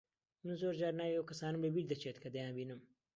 من 0.43 0.53
زۆر 0.61 0.73
جار 0.81 0.93
ناوی 0.99 1.17
ئەو 1.17 1.29
کەسانەم 1.29 1.63
لەبیر 1.65 1.85
دەچێت 1.91 2.17
کە 2.23 2.29
دەیانبینم. 2.35 2.79